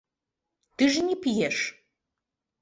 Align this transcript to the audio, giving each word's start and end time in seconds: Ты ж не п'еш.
Ты 0.79 0.87
ж 0.95 1.03
не 1.09 1.17
п'еш. 1.27 1.61